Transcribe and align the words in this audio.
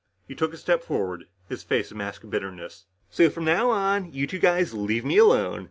He 0.27 0.33
took 0.33 0.51
a 0.51 0.57
step 0.57 0.81
forward, 0.83 1.25
his 1.47 1.61
face 1.61 1.91
a 1.91 1.95
mask 1.95 2.23
of 2.23 2.31
bitterness. 2.31 2.87
"So 3.11 3.29
from 3.29 3.45
now 3.45 3.69
on, 3.69 4.11
you 4.11 4.25
two 4.25 4.39
guys 4.39 4.73
leave 4.73 5.05
me 5.05 5.19
alone. 5.19 5.59